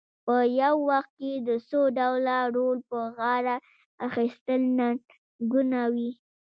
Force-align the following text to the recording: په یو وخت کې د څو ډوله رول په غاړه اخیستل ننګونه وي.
په 0.25 0.35
یو 0.61 0.75
وخت 0.89 1.11
کې 1.19 1.31
د 1.47 1.49
څو 1.69 1.81
ډوله 1.97 2.37
رول 2.55 2.77
په 2.89 2.99
غاړه 3.17 3.55
اخیستل 4.07 4.61
ننګونه 4.77 5.81
وي. 5.93 6.11